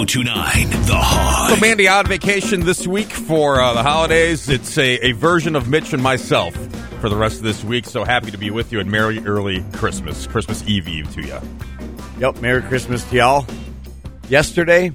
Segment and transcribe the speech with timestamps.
[0.00, 1.50] 1029 The Hog.
[1.50, 4.48] So, Mandy on vacation this week for uh, the holidays.
[4.48, 6.54] It's a, a version of Mitch and myself
[7.02, 7.84] for the rest of this week.
[7.84, 11.38] So happy to be with you and Merry early Christmas, Christmas Eve Eve to you.
[12.18, 13.46] Yep, Merry Christmas to y'all.
[14.30, 14.90] Yesterday,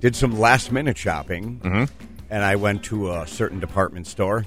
[0.00, 1.60] did some last minute shopping,
[2.28, 4.44] and I went to a certain department store,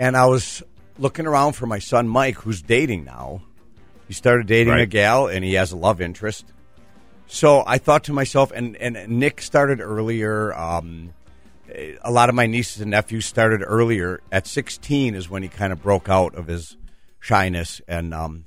[0.00, 0.64] and I was
[0.98, 3.42] looking around for my son Mike, who's dating now.
[4.08, 6.44] He started dating a gal, and he has a love interest.
[7.32, 10.52] So I thought to myself, and, and Nick started earlier.
[10.54, 11.14] Um,
[12.02, 14.20] a lot of my nieces and nephews started earlier.
[14.30, 16.76] At 16 is when he kind of broke out of his
[17.20, 17.80] shyness.
[17.88, 18.44] And um,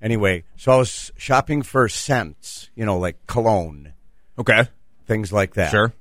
[0.00, 3.92] anyway, so I was shopping for scents, you know, like cologne,
[4.38, 4.68] Okay.
[5.04, 5.72] things like that.
[5.72, 5.92] Sure.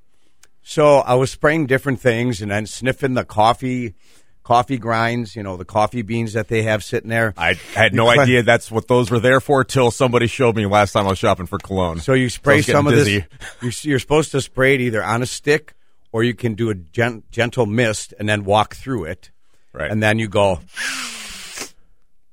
[0.62, 3.96] So I was spraying different things and then sniffing the coffee,
[4.44, 7.34] coffee grinds, you know, the coffee beans that they have sitting there.
[7.38, 10.94] I had no idea that's what those were there for till somebody showed me last
[10.94, 12.00] time I was shopping for cologne.
[12.00, 13.26] So you spray getting some of dizzy.
[13.62, 13.84] this.
[13.86, 15.74] You're, you're supposed to spray it either on a stick
[16.12, 19.32] or you can do a gen- gentle mist and then walk through it.
[19.74, 19.90] Right.
[19.90, 20.60] And then you go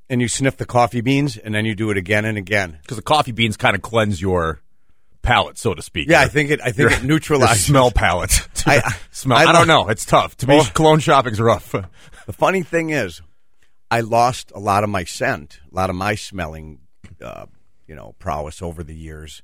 [0.08, 2.78] and you sniff the coffee beans and then you do it again and again.
[2.82, 4.60] Because the coffee beans kind of cleanse your
[5.22, 6.08] palate, so to speak.
[6.08, 6.60] Yeah, I think it.
[6.60, 7.64] I think your- it neutralizes.
[7.64, 8.48] smell palate.
[8.66, 9.38] I- smell.
[9.38, 9.88] I I, don't know.
[9.88, 10.36] It's tough.
[10.38, 10.68] To me, Oh.
[10.74, 11.74] cologne shopping's rough.
[12.26, 13.22] The funny thing is,
[13.90, 16.80] I lost a lot of my scent, a lot of my smelling,
[17.22, 17.46] uh,
[17.86, 19.42] you know, prowess over the years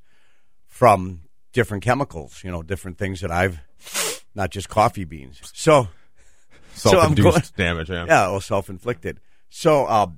[0.68, 1.22] from
[1.54, 2.42] different chemicals.
[2.44, 3.58] You know, different things that I've
[4.34, 5.40] not just coffee beans.
[5.54, 5.88] So
[6.74, 7.88] So I'm Self-induced going- damage.
[7.88, 8.04] Yeah.
[8.06, 9.18] Yeah, well, self inflicted.
[9.48, 10.08] So uh,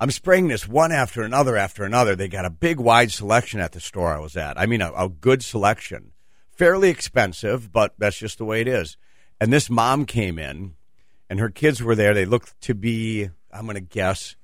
[0.00, 2.16] I'm spraying this one after another after another.
[2.16, 4.58] They got a big, wide selection at the store I was at.
[4.58, 6.12] I mean, a, a good selection.
[6.50, 8.96] Fairly expensive, but that's just the way it is.
[9.40, 10.74] And this mom came in,
[11.28, 12.14] and her kids were there.
[12.14, 14.36] They looked to be, I'm going to guess,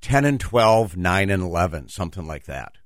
[0.00, 2.78] 10 and 12, 9 and 11, something like that.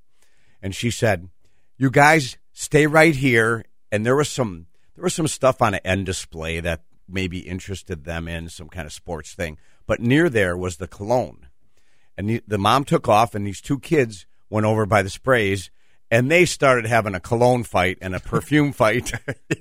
[0.61, 1.29] And she said,
[1.77, 5.81] "You guys stay right here." And there was some there was some stuff on an
[5.85, 9.57] end display that maybe interested them in some kind of sports thing.
[9.85, 11.47] But near there was the cologne,
[12.17, 15.69] and the, the mom took off, and these two kids went over by the sprays,
[16.11, 19.11] and they started having a cologne fight and a perfume fight.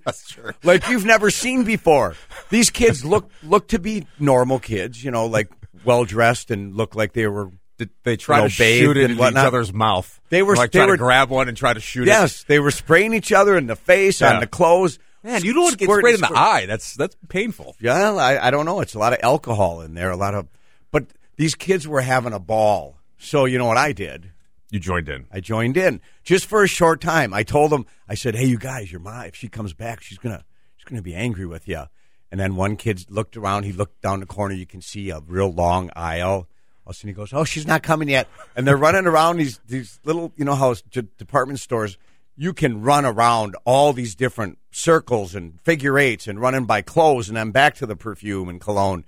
[0.04, 0.54] That's sure.
[0.62, 2.14] like you've never seen before.
[2.50, 5.48] These kids look look to be normal kids, you know, like
[5.84, 7.50] well dressed and look like they were.
[7.76, 10.20] Did they try You know, to shoot it in each other's mouth?
[10.28, 12.06] They were- like they try were- to grab one and try to shoot it.
[12.06, 14.34] Yes, they were spraying each other in the face, Yeah.
[14.34, 15.00] on the clothes.
[15.24, 16.66] Man, you don't get sprayed in the eye.
[16.66, 17.74] That's that's painful.
[17.80, 18.78] Yeah, I, I don't know.
[18.80, 20.46] It's a lot of alcohol in there, a lot of.
[20.92, 22.98] But these kids were having a ball.
[23.18, 24.30] So you know what I did?
[24.70, 25.26] You joined in.
[25.32, 27.32] I joined in just for a short time.
[27.32, 30.18] I told them, I said, "Hey, you guys, your mom, if she comes back, she's
[30.18, 30.44] gonna
[30.76, 31.84] she's gonna be angry with you."
[32.30, 33.62] And then one kid looked around.
[33.62, 34.54] He looked down the corner.
[34.54, 36.48] You can see a real long aisle.
[36.84, 39.36] All of a sudden, he goes, "Oh, she's not coming yet." And they're running around
[39.36, 40.74] these these little, you know, how
[41.18, 41.96] department stores.
[42.36, 47.28] You can run around all these different circles and figure eights and running by clothes
[47.28, 49.04] and then back to the perfume and cologne.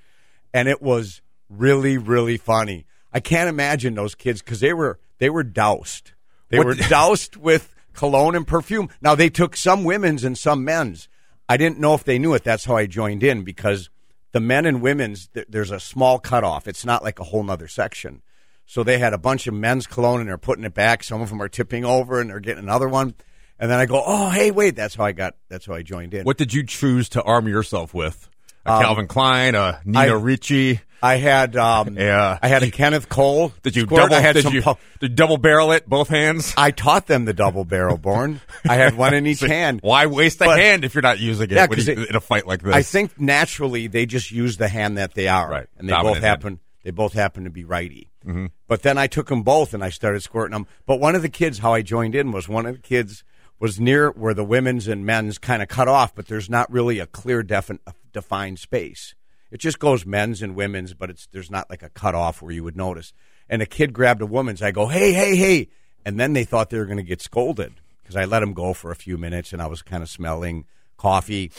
[0.54, 2.86] And it was really, really funny.
[3.12, 6.12] I can't imagine those kids because they were they were doused.
[6.48, 8.88] They What were doused with cologne and perfume.
[9.00, 11.08] Now they took some women's and some men's.
[11.48, 12.44] I didn't know if they knew it.
[12.44, 13.88] That's how I joined in because
[14.32, 16.66] the men and women's th- there's a small cutoff.
[16.68, 18.22] It's not like a whole nother section.
[18.66, 21.04] So they had a bunch of men's cologne and they're putting it back.
[21.04, 23.14] Some of them are tipping over and they're getting another one.
[23.58, 25.36] And then I go, oh hey wait, that's how I got.
[25.48, 26.24] That's how I joined in.
[26.24, 28.28] What did you choose to arm yourself with?
[28.66, 30.80] A Um, Calvin Klein, a Nina I- Ricci.
[31.02, 32.38] I had um, Yeah.
[32.42, 33.52] I had a Kenneth Cole.
[33.62, 33.98] Did you squirt.
[34.00, 34.14] double?
[34.16, 36.54] I had did some you, pu- did you double barrel it both hands?
[36.56, 38.40] I taught them the double barrel born.
[38.68, 39.80] I had one in each hand.
[39.82, 42.46] Why waste a hand if you're not using it Yeah, you- it- in a fight
[42.46, 42.74] like this?
[42.74, 45.66] I think naturally they just use the hand that they are, Right.
[45.78, 46.24] And they Dominant both hand.
[46.42, 46.60] happen.
[46.82, 48.10] They both happen to be righty.
[48.24, 48.46] Mm-hmm.
[48.68, 50.66] But then I took them both and I started squirting them.
[50.86, 53.22] But one of the kids, how I joined in was one of the kids
[53.58, 56.98] was near where the women's and men's kind of cut off, but there's not really
[56.98, 57.78] a clear, defin-
[58.12, 59.14] defined space.
[59.50, 62.64] It just goes men's and women's, but it's there's not like a cutoff where you
[62.64, 63.12] would notice.
[63.48, 64.62] And a kid grabbed a woman's.
[64.62, 65.68] I go, hey, hey, hey,
[66.04, 68.72] and then they thought they were going to get scolded because I let them go
[68.72, 70.64] for a few minutes, and I was kind of smelling
[70.96, 71.50] coffee,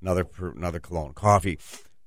[0.00, 1.58] another another cologne, coffee.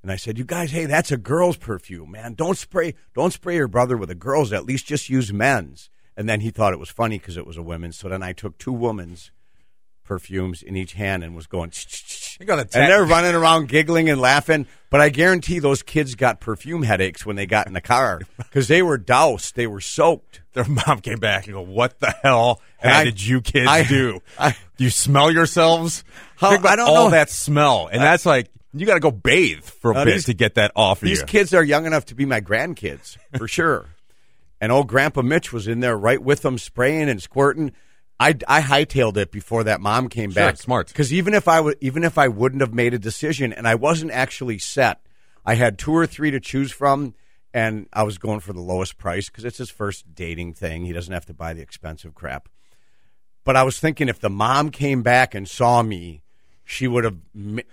[0.01, 2.33] And I said, "You guys, hey, that's a girl's perfume, man.
[2.33, 4.51] Don't spray, don't spray your brother with a girl's.
[4.51, 7.57] At least just use men's." And then he thought it was funny because it was
[7.57, 7.97] a women's.
[7.97, 9.31] So then I took two women's
[10.03, 11.71] perfumes in each hand and was going.
[12.39, 14.67] You got a and they're running around giggling and laughing.
[14.93, 18.67] But I guarantee those kids got perfume headaches when they got in the car because
[18.67, 20.41] they were doused, they were soaked.
[20.53, 23.67] Their mom came back and go, "What the hell And how I- did you kids
[23.67, 24.21] I- do?
[24.39, 26.03] I- do you smell yourselves?
[26.35, 27.09] How- I don't all know.
[27.09, 30.35] that smell, and that's like you got to go bathe for a bit these- to
[30.35, 31.25] get that off of These you.
[31.25, 33.87] kids are young enough to be my grandkids for sure.
[34.61, 37.73] And old Grandpa Mitch was in there right with them, spraying and squirting.
[38.19, 40.57] I, I hightailed it before that mom came Sure, back.
[40.57, 40.87] smart.
[40.87, 43.75] Because even if I w- even if I wouldn't have made a decision, and I
[43.75, 45.01] wasn't actually set,
[45.45, 47.15] I had two or three to choose from,
[47.53, 50.85] and I was going for the lowest price because it's his first dating thing.
[50.85, 52.47] He doesn't have to buy the expensive crap.
[53.43, 56.21] But I was thinking if the mom came back and saw me,
[56.63, 57.17] she would have.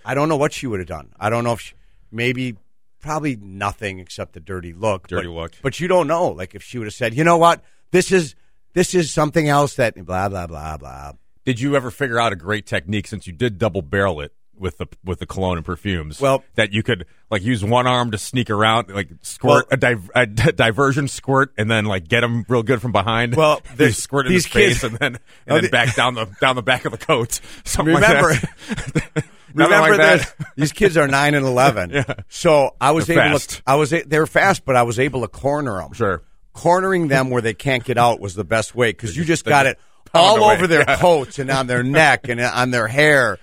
[0.03, 1.13] I don't know what she would have done.
[1.19, 1.75] I don't know if she,
[2.11, 2.57] maybe
[2.99, 5.07] probably nothing except the dirty look.
[5.07, 5.51] Dirty but, look.
[5.61, 6.27] But you don't know.
[6.29, 8.35] Like if she would have said, you know what, this is
[8.73, 11.13] this is something else that blah blah blah blah.
[11.45, 14.77] Did you ever figure out a great technique since you did double barrel it with
[14.77, 16.21] the with the cologne and perfumes?
[16.21, 19.77] Well- that you could like use one arm to sneak around, like squirt Well- a,
[19.77, 23.35] div- a d- diversion squirt, and then like get them real good from behind.
[23.35, 25.95] Well, you squirt in these his face, kids- and then and Oh, then the- back
[25.95, 27.39] down the down the back of the coat.
[27.77, 29.23] Remember, like that.
[29.53, 30.47] Remember like that that.
[30.55, 31.89] these kids are nine and eleven.
[31.89, 32.03] yeah.
[32.29, 33.49] So I was They're able fast.
[33.49, 33.61] to.
[33.67, 35.91] I was they were fast, but I was able to corner them.
[35.93, 36.21] Sure.
[36.53, 39.65] Cornering them where they can't get out was the best way because you just got
[39.65, 39.79] it
[40.13, 40.55] all away.
[40.55, 43.37] over their coats and on their neck and on their hair.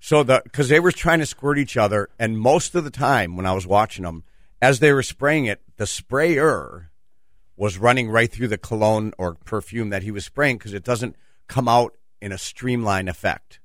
[0.00, 3.36] So the because they were trying to squirt each other, and most of the time
[3.36, 4.24] when I was watching them,
[4.62, 6.90] as they were spraying it, the sprayer
[7.56, 11.16] was running right through the cologne or perfume that he was spraying because it doesn't
[11.48, 13.58] come out in a streamline effect.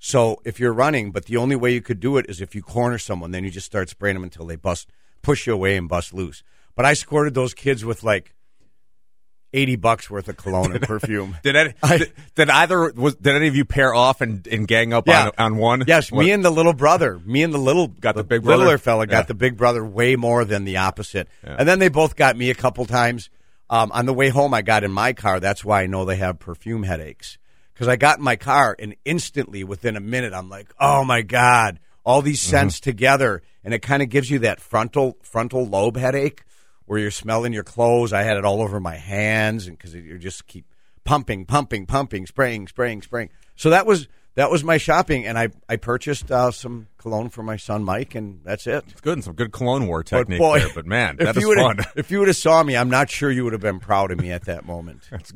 [0.00, 2.62] So if you're running, but the only way you could do it is if you
[2.62, 4.88] corner someone, then you just start spraying them until they bust,
[5.22, 6.42] push you away and bust loose.
[6.78, 8.32] But I squirted those kids with like
[9.52, 11.36] eighty bucks worth of cologne and perfume.
[11.42, 14.68] Did, any, I- did, did either was did any of you pair off and, and
[14.68, 15.30] gang up Yeah.
[15.38, 15.82] on, on one?
[15.88, 18.62] Yes, What- me and the little brother, me and the little Got the big brother?
[18.62, 19.22] littler fella got Yeah.
[19.22, 21.28] the big brother way more than the opposite.
[21.42, 23.28] And then they both got me a couple times.
[23.70, 25.40] Um, on the way home, I got in my car.
[25.40, 27.38] That's why I know they have perfume headaches
[27.74, 31.22] because I got in my car and instantly, within a minute, I'm like, oh my
[31.22, 32.50] god, all these Mm-hmm.
[32.50, 36.44] scents together, and it kind of gives you that frontal frontal lobe headache
[36.88, 38.12] where you're smelling your clothes.
[38.12, 40.64] I had it all over my hands, and because you just keep
[41.04, 43.30] pumping, pumping, pumping, spraying, spraying, spraying.
[43.56, 47.42] So that was that was my shopping, and I I purchased uh, some cologne for
[47.42, 48.84] my son Mike, and that's it.
[48.88, 50.68] It's good and some good cologne war But technique boy, there.
[50.74, 51.78] But man, if that is fun.
[51.96, 54.20] If you would have saw me, I'm not sure you would have been proud of
[54.20, 55.02] me at that moment.
[55.10, 55.32] That's